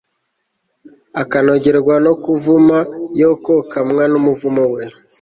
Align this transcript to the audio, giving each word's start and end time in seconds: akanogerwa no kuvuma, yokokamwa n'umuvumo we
akanogerwa 1.21 1.95
no 2.05 2.13
kuvuma, 2.23 2.77
yokokamwa 3.21 4.03
n'umuvumo 4.11 4.63
we 4.73 4.81